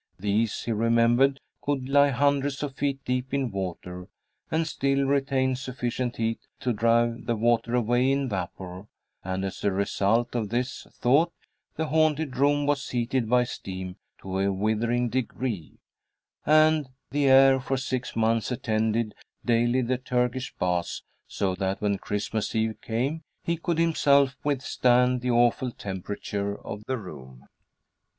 [0.19, 4.07] These, he remembered, could lie hundreds of feet deep in water,
[4.49, 8.87] and still retain sufficient heat to drive the water away in vapor;
[9.23, 11.31] and as a result of this thought
[11.75, 15.77] the haunted room was heated by steam to a withering degree,
[16.47, 19.13] and the heir for six months attended
[19.45, 25.29] daily the Turkish baths, so that when Christmas Eve came he could himself withstand the
[25.29, 27.45] awful temperature of the room.